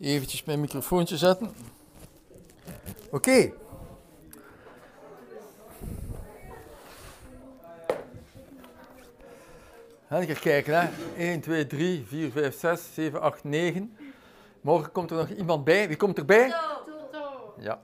[0.00, 1.54] Eventjes mijn microfoontje zetten.
[3.10, 3.52] Oké.
[10.10, 10.88] Even kijken, hè.
[11.16, 13.96] 1, 2, 3, 4, 5, 6, 7, 8, 9.
[14.60, 15.88] Morgen komt er nog iemand bij.
[15.88, 16.46] Wie komt erbij?
[17.58, 17.80] Ja.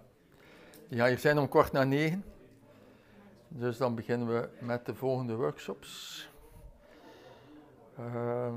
[0.88, 2.24] Ja, hier zijn om kwart na negen.
[3.48, 6.28] Dus dan beginnen we met de volgende workshops.
[7.96, 8.54] Ehm,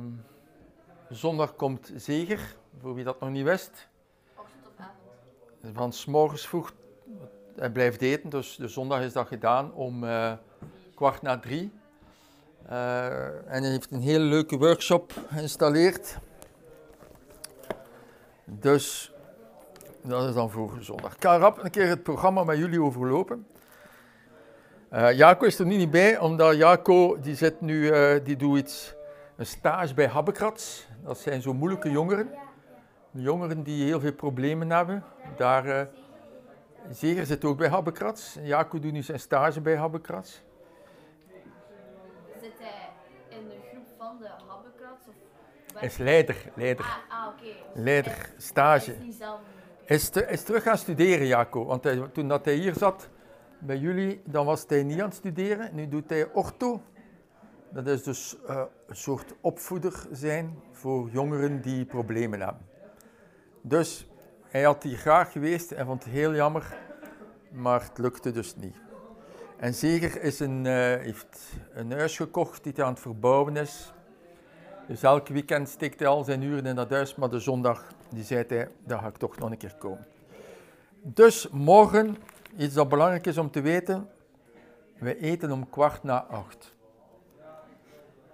[1.09, 3.87] zondag komt Zeger, voor wie dat nog niet wist.
[4.35, 5.75] Ochtend of avond?
[5.75, 6.73] Van s morgens vroeg,
[7.55, 10.33] hij blijft eten, dus de zondag is dat gedaan om eh,
[10.95, 11.71] kwart na drie.
[12.67, 16.17] Eh, en hij heeft een hele leuke workshop geïnstalleerd.
[18.45, 19.11] Dus
[20.01, 21.15] dat is dan voor zondag.
[21.15, 23.47] Ik ga rap een keer het programma met jullie overlopen.
[24.89, 28.57] Eh Jaco is er nu niet bij, omdat Jaco die zit nu, eh, die doet
[28.57, 28.95] iets,
[29.35, 30.87] een stage bij Habbekrats.
[31.03, 32.29] Dat zijn zo moeilijke jongeren.
[33.17, 35.03] Jongeren die heel veel problemen hebben.
[35.37, 35.85] Daar, eh
[36.89, 38.37] Zeger zit ook bij Habbekrats.
[38.41, 40.43] Jaco doet nu zijn stage bij Habbekrats.
[42.41, 42.89] Zit hij
[43.39, 45.07] in de groep van de Habbekrats?
[45.07, 45.13] Of
[45.73, 47.41] waar- Is leider, leider, Ah, ah oké.
[47.43, 48.93] Dus leider, hij- Hij stage.
[48.93, 49.39] is niet zelf.
[49.85, 51.65] Is, te- is terug gaan studeren, Jaco.
[51.65, 53.09] Want hij, toen dat hij hier zat
[53.59, 55.75] bij jullie, dan was hij niet aan het studeren.
[55.75, 56.81] Nu doet hij ortho.
[57.69, 62.65] Dat is dus eh, een soort opvoeder zijn voor jongeren die problemen hebben.
[63.67, 64.07] Dus
[64.43, 66.77] hij had hier graag geweest en vond het heel jammer,
[67.51, 68.75] maar het lukte dus niet.
[69.57, 73.93] En Zeger is een, eh, heeft een huis gekocht die hij aan het verbouwen is.
[74.87, 78.23] Dus elk weekend steekt hij al zijn uren in dat huis, maar de zondag die
[78.23, 80.05] zei hij, daar ga ik toch nog een keer komen.
[81.01, 82.17] Dus morgen,
[82.57, 84.09] iets dat belangrijk is om te weten,
[84.97, 86.75] we eten om kwart na acht.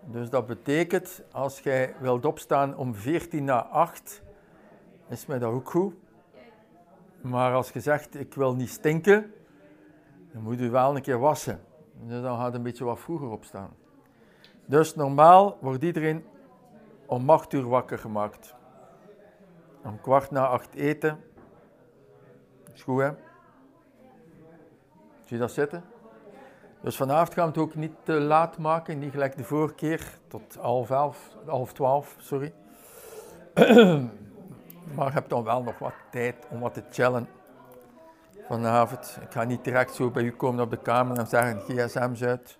[0.06, 4.22] Dus dat betekent, als jij wilt opstaan om 14 na 8,
[5.12, 5.94] is mij dat ook goed.
[7.22, 9.34] Maar als je zegt, ik wil niet stinken,
[10.32, 11.62] dan moet je wel een keer wassen.
[12.04, 13.70] Dus dan gaat een beetje wat vroeger opstaan.
[14.66, 16.26] Dus normaal wordt iedereen
[17.06, 18.56] om 8 uur wakker gemaakt.
[19.84, 21.24] Om kwart na acht eten.
[22.74, 23.10] Is goed, hè?
[25.26, 25.84] Zie je dat zitten?
[26.82, 30.20] Dus vanavond gaan we het ook niet te laat maken, niet gelijk de vorige keer,
[30.28, 32.54] tot half elf, half twaalf, sorry.
[34.84, 37.28] maar je hebt dan wel nog wat tijd om wat te chillen
[38.48, 39.18] vanavond.
[39.22, 42.58] Ik ga niet direct zo bij u komen op de kamer en zeggen gsm's uit.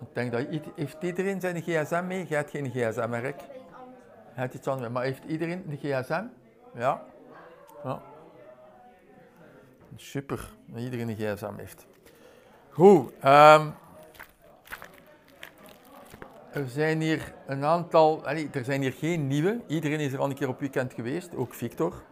[0.00, 2.26] Ik denk dat heeft iedereen zijn gsm mee?
[2.26, 3.40] Jij hebt geen gsm, hè, Rick?
[4.52, 6.24] Iets anders, maar heeft iedereen de gsm?
[6.74, 7.02] Ja.
[7.84, 8.00] ja.
[9.96, 11.86] Super, dat iedereen een gsm heeft.
[12.70, 13.68] Goed, ehm,
[16.54, 19.60] er zijn hier een aantal, er zijn hier geen nieuwe.
[19.66, 22.02] Iedereen is er al een keer op weekend geweest, ook Victor.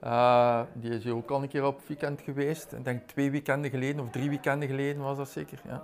[0.00, 2.72] Eh, die is hier ook al een keer op weekend geweest.
[2.72, 5.60] Ik denk twee weekenden geleden of drie weekenden geleden was dat zeker.
[5.68, 5.82] Ja.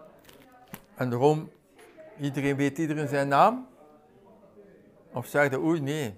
[0.95, 1.51] En daarom,
[2.21, 3.67] iedereen weet iedereen zijn naam.
[5.13, 6.15] Of zeggen, oei nee,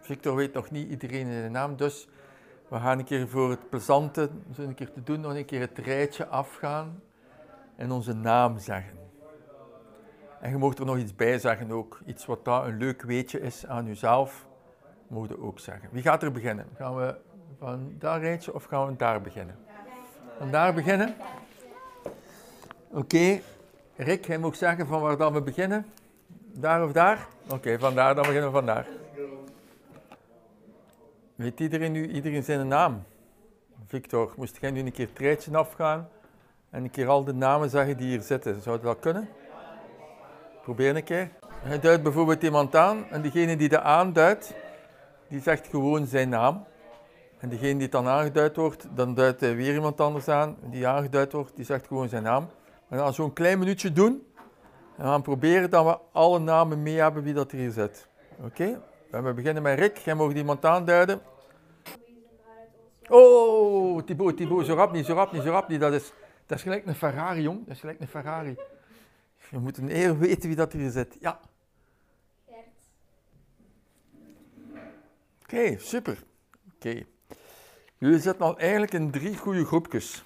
[0.00, 2.08] Victor weet nog niet iedereen zijn naam, dus
[2.68, 5.60] we gaan een keer voor het plezante, zo een keer te doen, nog een keer
[5.60, 7.02] het rijtje afgaan
[7.76, 9.03] en onze naam zeggen.
[10.44, 13.40] En je mag er nog iets bij zeggen ook, iets wat daar een leuk weetje
[13.40, 14.46] is aan jezelf,
[15.06, 15.88] moet je ook zeggen.
[15.92, 16.66] Wie gaat er beginnen?
[16.76, 17.16] Gaan we
[17.58, 19.56] van daar rijtje of gaan we daar beginnen?
[20.38, 21.14] Van daar beginnen?
[22.90, 23.40] Oké,
[23.96, 25.86] Rick, jij mag zeggen van waar dan we beginnen.
[26.52, 27.26] Daar of daar?
[27.48, 28.86] Oké, vandaar, dan beginnen we vandaar.
[31.34, 33.02] Weet iedereen nu iedereen zijn naam?
[33.86, 36.08] Victor, moest jij nu een keer het rijtje afgaan
[36.70, 38.62] en een keer al de namen zeggen die hier zitten?
[38.62, 39.28] Zou dat kunnen?
[40.64, 41.30] Probeer een keer.
[41.62, 44.54] Hij duidt bijvoorbeeld iemand aan en degene die dat aanduidt,
[45.28, 46.64] die zegt gewoon zijn naam.
[47.38, 50.56] En degene die dan aangeduid wordt, dan duidt hij weer iemand anders aan.
[50.60, 52.48] Die aangeduid wordt, die zegt gewoon zijn naam.
[52.88, 54.26] We gaan zo'n klein minuutje doen.
[54.96, 58.08] En we gaan proberen dat we alle namen mee hebben wie dat er hier zit.
[58.44, 58.80] Oké?
[59.10, 59.96] We beginnen met Rick.
[59.96, 61.20] Jij mag iemand aanduiden.
[63.08, 65.80] Oh, Thibaut, Thibaut, zo rap niet, zo rap niet, zo rap niet.
[65.80, 66.12] Dat is,
[66.46, 67.58] dat is gelijk een Ferrari, jong.
[67.66, 68.56] Dat is gelijk een Ferrari.
[69.50, 71.16] Je moet een eer weten wie dat hier zit.
[71.20, 71.40] Ja.
[75.42, 76.24] Oké, super.
[76.74, 77.04] Oké.
[77.98, 80.24] Jullie zitten al eigenlijk in drie goede groepjes.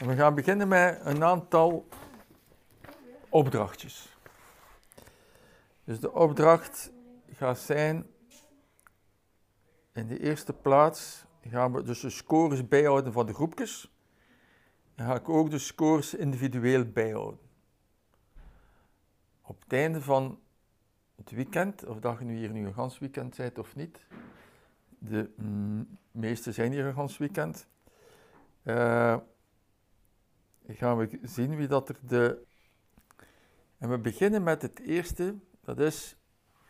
[0.00, 1.88] En we gaan beginnen met een aantal
[3.28, 4.16] opdrachtjes.
[5.84, 6.92] Dus de opdracht
[7.32, 8.06] gaat zijn,
[9.92, 13.91] in de eerste plaats gaan we dus de scores bijhouden van de groepjes.
[14.96, 17.40] Ga ik ook de scores individueel bijhouden.
[19.42, 20.40] Op het einde van
[21.16, 24.06] het weekend, of dat je nu hier nu een gans weekend bent of niet.
[24.98, 27.68] De mm, meeste zijn hier een gans weekend.
[28.62, 29.16] Eh,
[30.68, 32.44] gaan we zien wie dat er de...
[33.78, 36.16] En we beginnen met het eerste, dat is...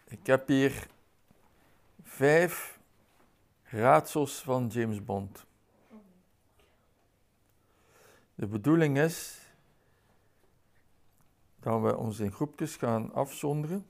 [0.05, 0.87] Ik heb hier
[2.03, 2.81] vijf
[3.63, 5.47] raadsels van James Bond.
[8.43, 9.47] De bedoeling is
[11.61, 13.87] dat we ons in groepjes gaan afzonderen.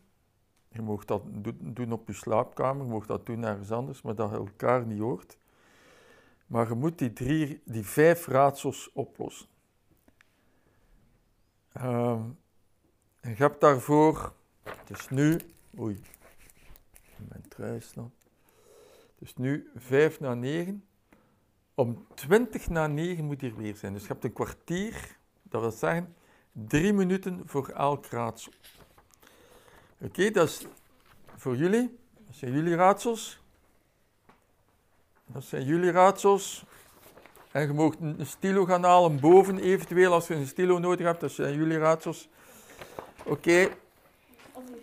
[0.69, 1.23] Je mag dat
[1.59, 4.99] doen op je slaapkamer, je mag dat doen ergens anders, maar dat je elkaar niet
[4.99, 5.39] hoort.
[6.47, 9.49] Maar je moet die, drie, die vijf raadsels oplossen.
[11.77, 12.11] Uh,
[13.21, 14.33] en je hebt daarvoor,
[14.85, 15.41] dus nu,
[15.79, 16.01] oei,
[17.29, 18.11] mijn trui is nog.
[19.19, 20.85] Dus nu vijf na negen.
[21.83, 23.93] Om twintig na negen moet hier weer zijn.
[23.93, 26.15] Dus je hebt een kwartier, dat wil zeggen
[26.53, 28.53] drie minuten voor elk raadsel.
[30.01, 30.67] Oké, dat is
[31.37, 31.99] voor jullie.
[32.27, 33.41] Dat zijn jullie raadsels.
[35.27, 36.65] Dat zijn jullie raadsels.
[37.53, 41.21] En je mag een stilo gaan halen boven, eventueel als je een stilo nodig hebt.
[41.21, 42.29] Dat zijn jullie raadsels.
[43.25, 43.69] Oké.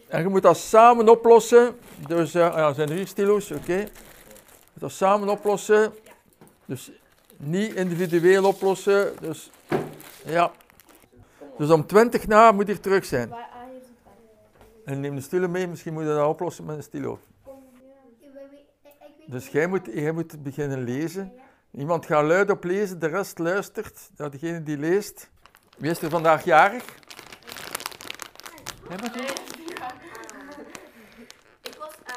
[0.08, 1.78] En je moet dat samen oplossen.
[2.08, 3.52] Dus, uh, ja, zijn er hier stilo's?
[3.52, 3.74] Oké.
[3.74, 3.90] Je
[4.74, 5.94] moet dat samen oplossen.
[6.70, 6.92] Dus
[7.38, 9.14] niet individueel oplossen.
[9.20, 9.52] Dus,
[10.26, 10.52] ja.
[11.58, 13.34] Dus om 20 na moet je terug zijn.
[14.86, 17.20] En neem de stilo mee, misschien moet je dat oplossen met een stilo.
[19.26, 21.34] Dus jij moet, jij moet beginnen lezen.
[21.72, 24.10] Iemand gaat luid op lezen, de rest luistert.
[24.16, 25.30] Dat degene die leest.
[25.78, 26.84] Wie is er vandaag jarig?
[28.90, 28.98] Jij
[31.62, 32.16] Ik was, eh,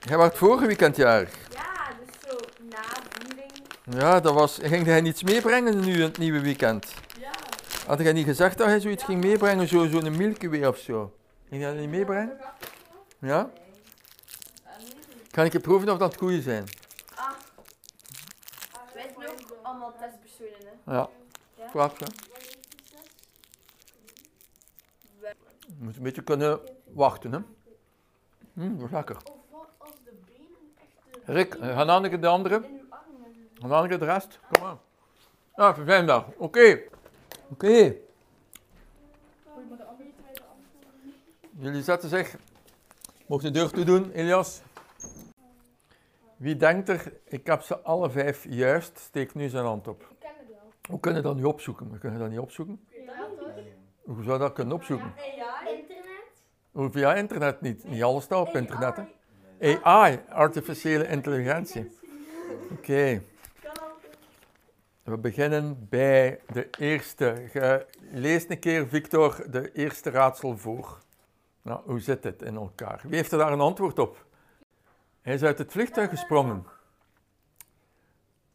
[0.00, 1.34] Jij was vorige weekend jarig.
[1.52, 1.70] ja,
[2.04, 2.36] dus zo
[2.68, 3.52] na viering.
[3.90, 6.92] Ja, dat was, ging hij niets meebrengen nu in het nieuwe weekend?
[7.20, 7.30] Ja.
[7.86, 11.16] Had jij niet gezegd dat hij zoiets ging meebrengen, zo- zo'n Milky Way of zo?
[11.48, 12.36] Ging hij dat niet meebrengen?
[13.18, 13.50] Ja?
[15.30, 16.64] Kan ik je proeven of dat koeien zijn?
[17.14, 17.30] Ah.
[18.94, 20.92] Wij zijn ook allemaal testpersonen, hè.
[20.94, 21.08] Ja.
[21.70, 22.06] Kwap, hè?
[25.66, 26.60] Je moet een beetje kunnen
[26.92, 27.38] wachten, hè?
[28.84, 29.16] Is lekker.
[29.16, 32.62] Of wat als de benen echt Rick, gaan Anneke de andere?
[33.60, 34.40] Gaan Anneke de rest?
[34.52, 34.76] Kom maar.
[35.54, 36.26] Ah, verfijn dag.
[36.36, 36.80] Oké.
[37.48, 37.94] Oké.
[41.58, 42.36] Jullie zetten zich.
[43.26, 44.62] Mocht de deur toe doen, Elias.
[46.36, 50.00] Wie denkt er, ik heb ze alle vijf juist, steek nu zijn hand op.
[50.00, 50.72] Ik ken het wel.
[50.90, 51.90] Hoe kunnen we dat nu opzoeken?
[51.92, 52.86] We kunnen dat niet opzoeken.
[53.06, 53.52] Ja, toch?
[54.02, 55.12] Hoe zou dat kunnen opzoeken?
[55.66, 56.24] Internet?
[56.70, 57.84] Hoe via internet niet.
[57.84, 58.96] Niet alles staat op internet.
[59.58, 59.78] Hè?
[59.82, 61.90] AI, artificiële intelligentie.
[62.70, 63.22] Oké.
[65.10, 67.48] We beginnen bij de eerste.
[67.52, 70.98] Je leest een keer, Victor, de eerste raadsel voor.
[71.62, 73.00] Nou, hoe zit het in elkaar?
[73.02, 74.24] Wie heeft er daar een antwoord op?
[75.22, 76.66] Hij is uit het vliegtuig gesprongen.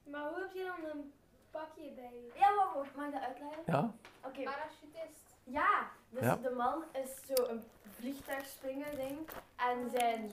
[0.03, 1.11] Maar hoe heb je dan een
[1.51, 2.31] pakje bij je?
[2.39, 3.61] Ja, wacht, wacht, mag ik dat uitleggen?
[3.65, 3.93] Ja?
[4.25, 4.43] Oké.
[4.43, 5.35] Parachutist.
[5.43, 6.35] Ja, dus Ja.
[6.35, 7.63] de man is zo een
[7.99, 9.17] vliegtuigspringen ding
[9.55, 10.31] en zijn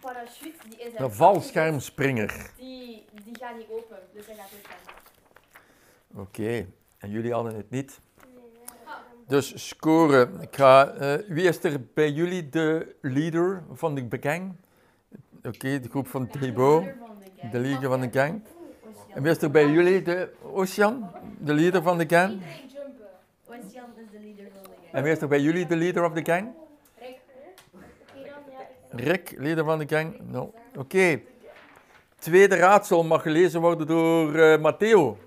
[0.00, 2.50] parachute die is Een valschermspringer.
[2.56, 5.04] Die, die gaat niet open, dus hij gaat ook
[6.18, 6.66] Oké,
[6.98, 8.00] en jullie hadden het niet.
[9.26, 10.40] Dus scoren.
[10.40, 14.54] Ik ga, eh, wie is er bij jullie de leader van de gang?
[15.42, 16.84] Oké, de groep van Thibaut,
[17.50, 18.42] de leader van de gang.
[19.14, 22.32] En wie is er bij jullie de Ocean, de leader van de gang?
[22.32, 24.92] Ocean is de van de gang.
[24.92, 26.48] En wie is er bij jullie de leader of the gang?
[26.98, 27.18] Rick.
[28.90, 30.20] Rick, leader van de gang?
[30.76, 31.20] Oké.
[32.18, 35.18] Tweede raadsel mag gelezen worden door eh, Matteo.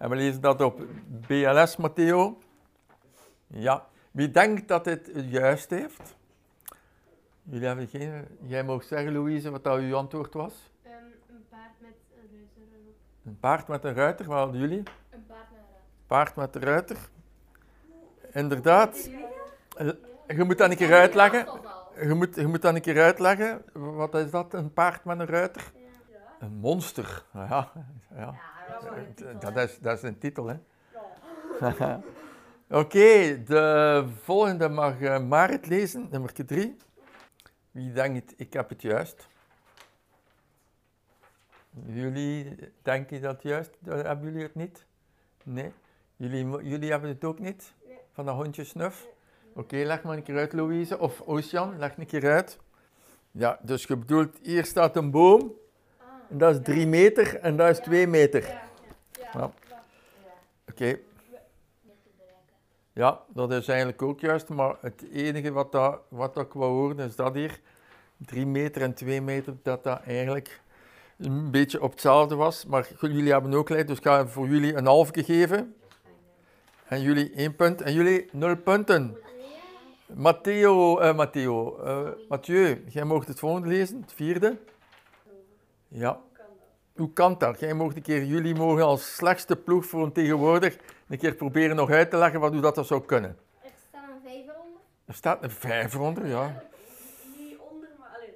[0.00, 0.80] En we lezen dat op
[1.26, 2.38] BLS Matteo.
[3.46, 3.86] Ja.
[4.10, 6.16] Wie denkt dat dit het juist heeft?
[7.42, 8.26] Jullie hebben geen...
[8.42, 10.52] Jij mag zeggen, Louise, wat dat uw antwoord was.
[10.82, 10.94] Ehm,
[11.28, 12.94] een paard met een ruiter erop.
[13.24, 14.82] Een paard met een ruiter, wat hadden jullie?
[15.10, 16.06] Een paard met een ruiter.
[16.06, 16.96] Paard met een ruiter.
[18.32, 19.10] Inderdaad.
[19.76, 21.46] Eh, Je moet dat een keer uitleggen.
[22.00, 23.62] Je moet, je moet dat een keer uitleggen.
[23.72, 25.72] Wat is dat, een paard met een ruiter?
[26.38, 27.24] Een monster.
[27.32, 27.72] Ja,
[28.14, 28.34] ja.
[28.84, 29.62] Ja, dat is wel een titel, Dat hè.
[29.64, 30.56] is, dat is een titel, hè?
[32.80, 36.76] Oké, de volgende mag eh, Marit lezen, nummer 3.
[37.70, 39.28] Wie denkt, ik heb het juist?
[41.86, 43.70] Jullie denken dat juist?
[43.86, 44.84] Eh, Hebben jullie het niet?
[45.44, 45.72] Nee?
[46.16, 47.72] Jullie, jullie hebben het ook niet?
[48.12, 49.06] Van dat hondje snuf?
[49.54, 50.98] Oké, leg maar een keer uit, Louise.
[50.98, 52.58] Of Ocean, leg een keer uit.
[53.30, 55.52] Ja, dus je bedoelt, hier staat een boom.
[56.30, 58.46] En dat is 3 meter en dat is 2 meter.
[58.46, 58.68] Ja.
[59.32, 59.52] Ja.
[60.70, 60.98] Oké.
[62.92, 67.02] Ja, dat is eigenlijk ook juist, maar het enige wat, dat, wat dat ik wou
[67.02, 67.60] is dat hier,
[68.16, 70.60] 3 meter en 2 meter, dat dat eigenlijk
[71.18, 72.66] een beetje op hetzelfde was.
[72.66, 75.74] Maar jullie hebben ook gelijk, dus ik ga voor jullie een halfje geven.
[76.84, 79.16] En jullie één punt en jullie nul punten.
[80.14, 84.58] Matteo, eh, Matteo, eh, Mathieu, jij mocht het volgende lezen, het vierde.
[85.88, 86.20] Ja.
[87.00, 87.60] Hoe kan dat?
[87.60, 90.76] Jij mocht een keer, jullie mogen als slechtste ploeg voor een tegenwoordig
[91.08, 93.38] een keer proberen nog uit te leggen wat hoe dat, dat zou kunnen.
[93.62, 94.80] Er staat een vijver onder.
[95.04, 96.62] Er staat een vijver onder, ja.
[97.38, 98.34] Niet onder, maar alleen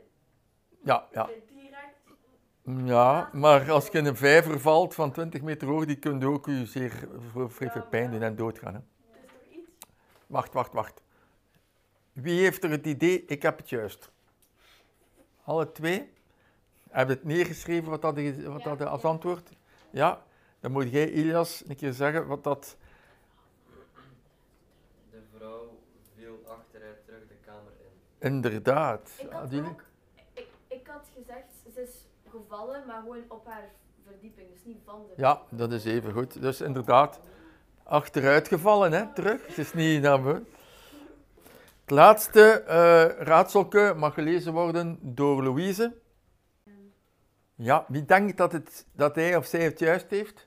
[0.83, 1.29] Ja, ja.
[1.49, 2.89] direct.
[2.89, 6.27] Ja, maar als je in een vijver valt van 20 meter hoog, die kun je
[6.27, 8.75] ook je zeer veel vrij veel pijn doen en doodgaan.
[8.75, 8.81] Hè.
[8.81, 9.87] Het is toch iets?
[10.27, 11.03] Wacht, wacht, wacht.
[12.13, 13.25] Wie heeft er het idee?
[13.25, 14.11] Ik heb het juist.
[15.45, 16.14] Alle twee?
[16.95, 19.51] Heb je het neergeschreven wat dat, wat dat als antwoord?
[19.91, 20.23] Ja?
[20.61, 22.77] Dan moet jij, Ilias, een keer zeggen wat dat...
[25.11, 25.79] De vrouw
[26.17, 27.73] viel achteruit terug de kamer
[28.19, 28.33] in.
[28.33, 29.11] Inderdaad.
[29.19, 29.83] Ik had ook,
[30.33, 33.71] ik, ik had gezegd, ze is gevallen, maar gewoon op haar
[34.05, 36.41] verdieping, dus niet van de Ja, dat is even goed.
[36.41, 37.21] Dus inderdaad,
[37.83, 39.47] achteruit gevallen, hè, terug.
[39.47, 40.25] Het is niet naar.
[40.25, 40.45] Het
[41.87, 46.03] laatste eh raadselke mag gelezen worden door Louise.
[47.55, 50.47] Ja, wie denkt dat, het, dat hij of zij het juist heeft?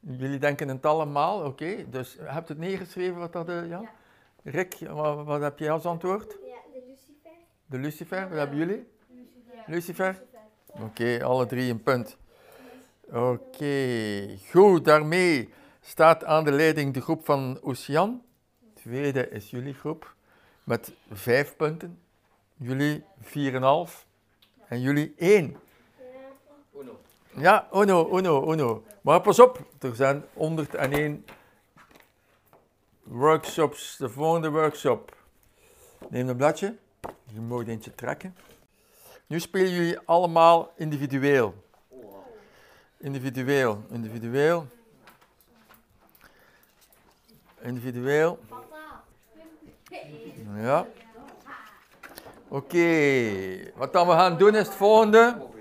[0.00, 1.90] Jullie denken het allemaal, oké.
[1.90, 3.48] Dus je hebt het neergeschreven wat dat...
[3.48, 3.80] eh, ja?
[3.80, 3.90] Ja.
[4.42, 6.36] Rick, wat, wat heb jij als antwoord?
[6.44, 7.30] Ja, de lucifer.
[7.66, 8.86] De Lucifer, wat hebben jullie?
[9.66, 10.22] Lucifer?
[10.66, 12.16] Oké, alle drie een punt.
[13.12, 18.22] Oké, goed, daarmee staat aan de leiding de groep van Ocean.
[18.74, 20.14] Tweede is jullie groep
[20.64, 22.00] met vijf punten.
[22.56, 23.28] Jullie 4,5
[24.68, 25.14] en jullie
[27.36, 27.42] 1.
[27.42, 27.48] Uno.
[27.48, 28.82] Ja, uno, uno, uno.
[29.00, 31.24] Maar pas op, er zijn 101
[33.02, 33.96] workshops.
[33.96, 35.16] De volgende workshop.
[36.08, 36.76] Neem een bladje.
[37.32, 38.36] Je mag eentje trekken.
[39.26, 41.54] Nu spelen jullie allemaal individueel.
[42.98, 44.66] Individueel, individueel.
[47.60, 48.38] Individueel.
[50.56, 50.86] Ja.
[52.48, 55.54] Oké, wat dan we gaan doen is het volgende.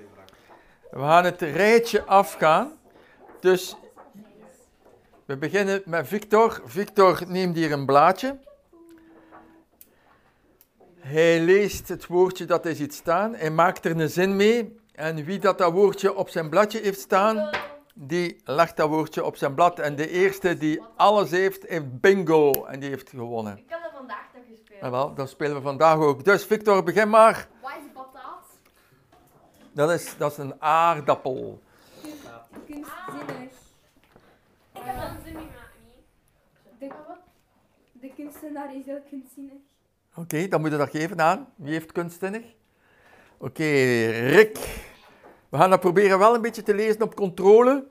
[0.95, 2.73] We gaan het rijtje afgaan.
[3.39, 3.75] Dus
[5.25, 6.61] we beginnen met Victor.
[6.65, 8.37] Victor neemt hier een blaadje.
[10.99, 13.35] Hij leest het woordje dat hij ziet staan.
[13.35, 14.79] Hij maakt er een zin mee.
[14.91, 17.49] En wie dat, dat woordje op zijn bladje heeft staan,
[17.93, 19.79] die legt dat woordje op zijn blad.
[19.79, 22.65] En de eerste die alles heeft, heeft bingo.
[22.65, 23.57] En die heeft gewonnen.
[23.57, 24.81] Ik heb dat vandaag nog gespeeld.
[24.81, 26.23] En wel, dat spelen we vandaag ook.
[26.23, 27.47] Dus Victor, begin maar.
[29.75, 31.61] Dat is, dat is een aardappel.
[32.01, 33.51] Kunstzinnig.
[34.73, 35.49] Ik heb dat zin niet.
[36.79, 36.89] De,
[37.91, 39.57] de kunstenaar is heel kunstzinnig.
[40.15, 41.47] Oké, dan moet je dat geven aan.
[41.55, 42.43] Wie heeft kunstzinnig?
[43.37, 43.63] Oké,
[44.09, 44.57] Rick.
[45.49, 47.87] We gaan dat proberen wel een beetje te lezen op controle.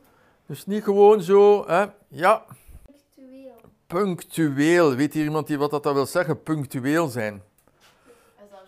[0.47, 1.87] Dus niet gewoon zo, hè.
[2.09, 2.45] Ja,
[2.89, 3.61] Actueel.
[3.87, 4.95] punctueel.
[4.95, 6.43] Weet hier iemand die wat dat wil zeggen?
[6.43, 7.43] Punctueel zijn.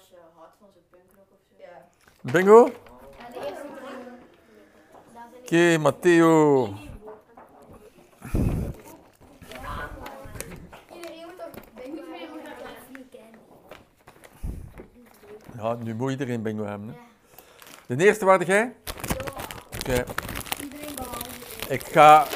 [0.09, 1.55] Als je houdt van zo'n punkrock of zo.
[1.59, 1.89] Ja.
[2.33, 2.61] Bingo?
[2.63, 2.73] Oké,
[3.27, 3.67] En de eerste
[5.45, 5.79] drie.
[5.79, 6.69] Matteo.
[15.57, 16.97] Ja, nu moet iedereen bingo hebben.
[17.87, 17.97] Hè.
[17.97, 18.75] De eerste waarde jij?
[19.79, 20.05] Oké,
[20.63, 21.29] Iedereen behalve.
[21.69, 22.27] ik ga...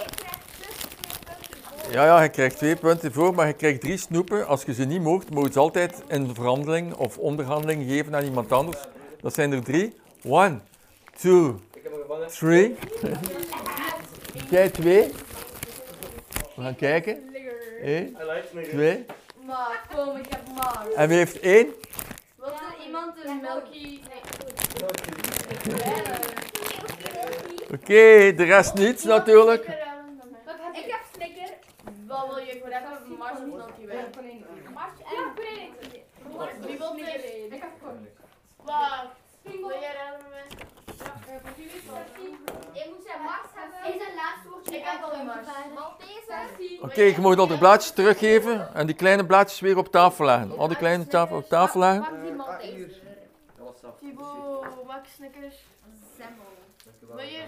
[1.90, 4.46] Ja, ja, je krijgt twee punten voor, maar je krijgt drie snoepen.
[4.46, 8.24] Als je ze niet mocht, moet je ze altijd in verhandeling of onderhandeling geven aan
[8.24, 8.78] iemand anders.
[9.20, 9.94] Dat zijn er drie.
[10.24, 10.58] One,
[11.20, 11.60] two,
[12.28, 12.76] three.
[14.50, 15.12] Jij twee.
[16.56, 17.18] We gaan kijken.
[17.82, 18.16] Eén,
[18.68, 19.06] twee.
[19.46, 20.86] Maar kom, ik heb maar.
[20.96, 21.68] En wie heeft één?
[22.36, 24.00] Wil er iemand een Milky...
[27.72, 29.64] Oké, de rest niets natuurlijk.
[29.64, 31.52] Ik heb Snicker.
[32.06, 32.52] Wat wil je?
[32.52, 34.44] Ik wil even een Mars of Milky Way.
[34.74, 34.92] Mars
[36.48, 36.96] en Wie wil?
[37.50, 38.06] Ik heb gewoon.
[38.56, 39.06] Wacht.
[39.42, 40.58] Wil jij met mij?
[42.72, 43.94] Ik moet zijn Mars hebben.
[43.94, 44.76] Is een laatste woordje.
[44.76, 45.46] Ik heb al een Mars.
[46.82, 50.58] Oké, je moet al de blaadjes teruggeven en die kleine blaadjes weer op tafel leggen.
[50.58, 52.04] Al die kleine tafel op tafel leggen.
[53.80, 53.98] Sap.
[54.00, 55.54] Thibaut, maak Snickers.
[56.18, 56.44] Semmel.
[57.16, 57.42] Wil je...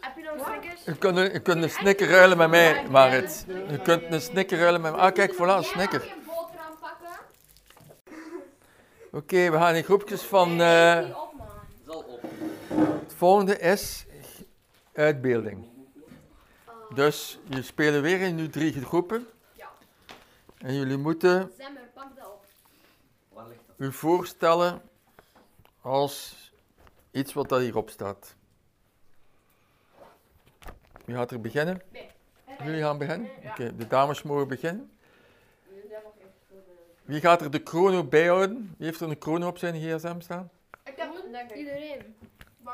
[0.00, 0.84] Heb je nog Snickers?
[0.84, 3.44] Je kunt, een- je kunt een snicker ruilen met mij, Marit.
[3.68, 5.00] Je kunt een snicker ruilen met mij.
[5.00, 5.98] Ah, kijk, voilà, een snicker.
[5.98, 7.08] mag geen boterham pakken.
[9.16, 10.60] Oké, we gaan in groepjes van...
[10.60, 11.16] eh,
[11.86, 12.22] op.
[13.00, 14.06] het volgende is
[14.92, 15.66] uitbeelding.
[16.94, 19.26] Dus je spelen weer in nu drie groepen.
[19.52, 19.68] Ja.
[20.58, 22.44] En jullie moeten Zemmer, pak dat op.
[23.32, 23.86] Waar ligt dat?
[23.86, 24.82] u voorstellen
[25.80, 26.36] als
[27.10, 28.34] iets wat daar hierop staat.
[31.04, 31.82] Wie gaat er beginnen?
[32.64, 33.30] Jullie gaan beginnen?
[33.44, 34.95] Oké, de dames mogen beginnen.
[37.06, 38.74] Wie gaat er de chrono bijhouden?
[38.76, 40.50] Wie heeft er een chrono op zijn gsm staan?
[40.84, 41.56] Ik heb het, denk ik.
[41.56, 42.14] Iedereen.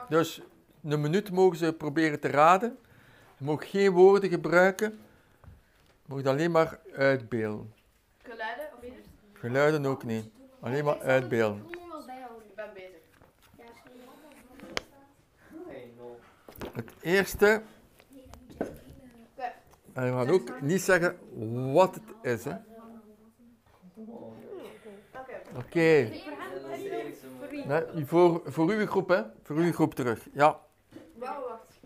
[0.09, 0.41] Dus
[0.83, 2.79] een minuut mogen ze proberen te raden.
[3.39, 4.91] Je mag geen woorden gebruiken.
[6.07, 7.75] Je mag alleen maar uitbeelden.
[8.23, 8.85] Geluiden of?
[9.33, 10.31] Geluiden ook niet.
[10.61, 11.65] Alleen maar uitbeelden.
[11.69, 12.47] Ik wel bijhouden.
[12.49, 13.01] Ik ben bezig.
[16.73, 17.63] Het eerste.
[19.93, 21.19] En we gaan ook niet zeggen
[21.73, 22.45] wat het is.
[22.45, 22.72] Hè.
[25.57, 26.11] Oké.
[27.67, 29.23] Nee, voor, voor uw groep, hè?
[29.43, 30.29] Voor uw groep terug.
[30.33, 30.61] Ja,
[31.15, 31.79] Wauw, wacht.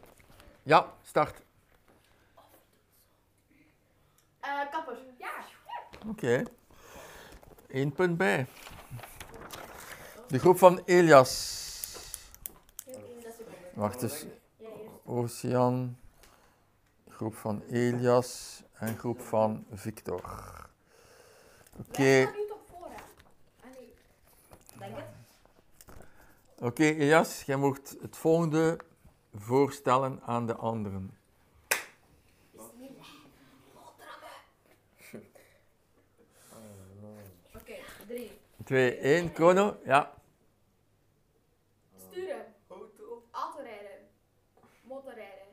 [0.62, 1.42] ja, start.
[4.40, 4.96] Eh, kapper.
[5.18, 5.30] Ja.
[6.08, 6.42] Oké.
[7.68, 8.46] Eén punt bij.
[10.28, 11.54] De groep van Elias.
[13.74, 14.24] Wacht eens.
[15.04, 15.96] Ocean.
[17.08, 18.62] Groep van Elias.
[18.72, 20.65] En groep van Victor.
[21.78, 23.02] Oké, nu toch voor, hè?
[23.60, 23.94] Ah, nee.
[24.78, 25.04] Denk het.
[26.58, 28.78] oké Elias, jij mocht het volgende
[29.34, 31.18] voorstellen aan de anderen.
[37.54, 37.74] Oké,
[38.06, 38.30] drie.
[38.64, 39.76] 2, 1, chrono.
[39.84, 40.16] Ja,
[42.10, 42.54] Sturen.
[42.68, 43.22] Auto?
[43.30, 44.08] Autorijden.
[44.82, 45.46] Motorrijden.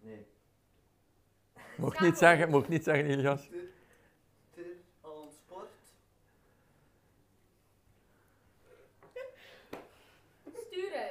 [0.00, 0.26] Nee.
[1.76, 3.48] mocht niet zeggen, mocht niet zeggen Elias.
[4.54, 4.64] Ter
[5.02, 5.70] aan sport?
[10.66, 11.10] Sturen.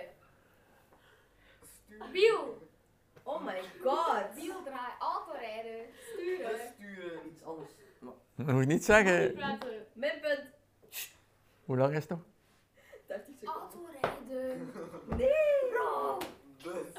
[2.12, 2.68] Wiel.
[3.24, 4.34] Oh my god.
[4.36, 5.00] Wiel draaien.
[5.00, 5.86] Autorijden.
[6.14, 6.60] Sturen.
[6.74, 7.70] Sturen, iets anders.
[8.46, 9.34] Mocht niet zeggen.
[9.34, 9.86] Praten.
[9.94, 10.42] Minpunt.
[11.66, 12.20] Hoe lang is het nog?
[13.08, 13.62] 30 seconden.
[13.62, 14.72] Autorijden.
[15.18, 15.70] Nee.
[15.72, 16.18] Bro.
[16.64, 16.94] Bus.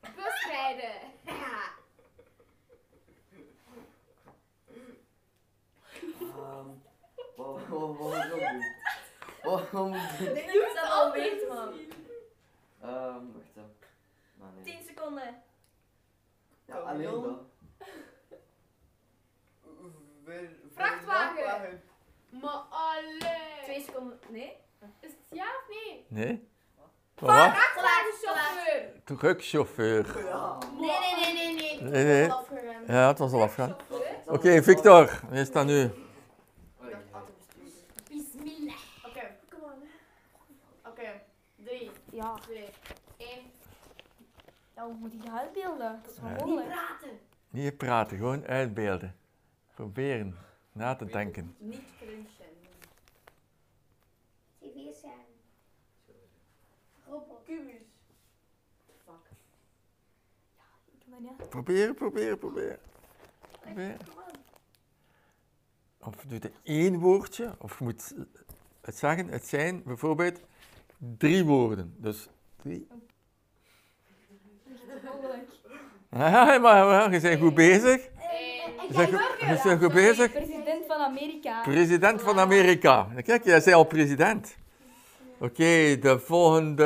[0.00, 0.94] Busrijden.
[1.24, 1.72] Ja.
[6.20, 6.66] Ehm,
[7.36, 8.62] wat wat- wat moet ik nog doen?
[9.42, 10.28] Wat wat moet ik doen?
[10.28, 11.72] Ik denk dat ik het al weet, man.
[12.80, 13.70] Ehm, wacht dan.
[14.34, 14.64] Maar nee.
[14.76, 15.42] 10 seconden.
[16.66, 17.38] Ja, alleen dat.
[22.44, 23.62] Maar allee.
[23.64, 24.18] 2 seconden.
[24.28, 24.52] Nee?
[25.00, 26.04] Is het ja of nee?
[26.08, 26.48] Nee?
[27.18, 27.30] Wat?
[27.30, 28.90] Vrachtwagenchauffeur.
[29.04, 30.24] Truckchauffeur.
[30.26, 30.58] Ja.
[30.80, 31.90] Nee, nee, nee, nee, nee.
[31.90, 32.28] Nee, nee.
[32.86, 33.76] Ja, het was al afgaan.
[33.88, 34.16] Chauffeur.
[34.26, 35.90] Oké, Victor, wie is dat nu?
[38.08, 38.76] Bismillah.
[39.06, 39.20] Oké.
[39.50, 39.82] Come on.
[40.90, 41.08] Oké.
[41.64, 42.34] 3, Ja.
[42.34, 42.64] 2,
[43.16, 43.28] 1.
[44.76, 46.00] Ja, hoe moet ik dat uitbeelden?
[46.02, 46.36] Dat is wel Ja.
[46.44, 46.66] mogelijk.
[46.68, 47.18] praten.
[47.50, 49.16] Niet praten, gewoon uitbeelden.
[49.74, 50.38] Proberen
[50.74, 51.54] na te denken.
[51.58, 52.52] Niet crunchen.
[54.58, 55.24] TV-scherm.
[57.06, 57.42] Robot.
[57.44, 57.74] Kubus.
[59.04, 59.30] Fuck.
[60.86, 61.48] Ik ben niet.
[61.48, 62.78] Proberen, proberen, proberen.
[63.60, 63.98] proberen.
[65.98, 68.14] Of doe je één woordje, of je moet
[68.80, 69.28] het zeggen.
[69.28, 70.40] Het zijn bijvoorbeeld
[70.98, 71.94] drie woorden.
[71.98, 72.86] Dus drie.
[75.04, 75.52] Mogelijk.
[76.10, 78.10] Ja, maar, maar je bent goed bezig.
[78.88, 79.06] Je
[79.46, 80.32] je bent goed bezig.
[80.32, 81.60] President van Amerika.
[81.62, 83.08] President van Amerika.
[83.24, 84.56] Kijk, jij bent al president.
[85.38, 86.84] Oké, de volgende.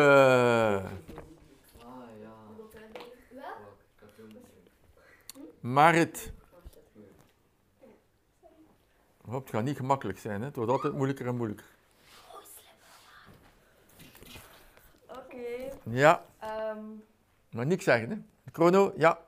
[1.79, 1.87] Ah?
[5.61, 6.33] Marit.
[9.25, 10.47] Hop, het gaat niet gemakkelijk zijn, hè?
[10.47, 11.67] het wordt altijd moeilijker en moeilijker.
[15.09, 15.37] Oké.
[15.83, 16.79] Ja, Ehm.
[17.51, 18.17] maar niks zeggen, hè?
[18.53, 19.19] Chrono, ja.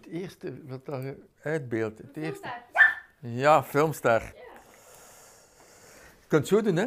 [0.00, 0.60] 3, 2, 1, ja.
[0.60, 1.98] Het eerste wat daar uitbeeldt.
[1.98, 2.48] Het eerste.
[2.48, 3.00] Filmster.
[3.20, 4.20] Ja, filmster.
[6.20, 6.86] Je kunt het zo doen, hè?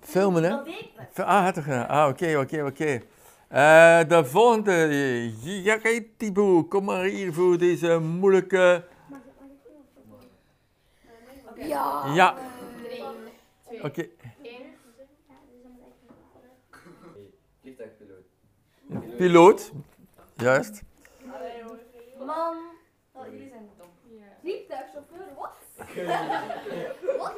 [0.00, 0.48] Filmen, hè?
[0.48, 0.90] Dat deed ik.
[1.12, 1.88] Fi- Ah, had er gedaan.
[1.88, 3.00] Ah, oké, oké, oké.
[3.48, 4.72] Eh, de volgende.
[5.42, 5.78] Ja,
[6.16, 8.84] Thibaut, kom maar hier voor deze moeilijke.
[11.50, 11.64] Oké.
[11.64, 12.06] Ja.
[12.14, 12.36] Ja,
[12.82, 13.04] 3,
[13.68, 14.08] 2, oké.
[14.42, 14.60] 1.
[17.60, 18.24] Vliegtuigpiloot.
[19.16, 19.72] Piloot.
[20.36, 20.82] Juist.
[22.28, 22.56] Man.
[23.12, 23.88] Oh, jullie zijn dom.
[24.40, 25.50] Vliegtuigchauffeur, wat?
[27.18, 27.32] Wat?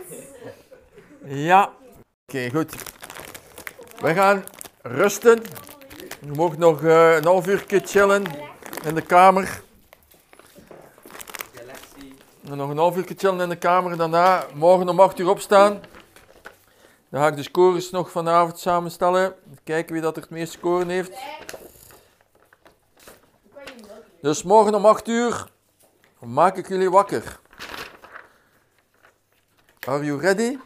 [1.47, 1.73] Ja.
[2.27, 2.75] Oké, goed.
[4.01, 4.45] We gaan
[4.83, 5.43] rusten.
[6.21, 8.25] Je mag nog eh, een half uur chillen
[8.85, 9.63] in de kamer.
[12.49, 13.97] En nog een half uur chillen in de kamer.
[13.97, 15.81] Daarna morgen om 8 uur opstaan.
[17.09, 19.35] Dan ga ik de scores nog vanavond samenstellen.
[19.65, 21.13] Kijken wie dat er het meeste scoren heeft.
[24.21, 25.51] Dus morgen om 8 uur
[26.21, 27.41] maak ik jullie wakker.
[29.87, 30.59] Are you ready?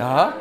[0.00, 0.32] Ja?